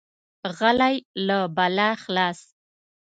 غلی، 0.57 0.95
له 1.27 1.37
بلا 1.55 1.89
خلاص. 2.03 2.39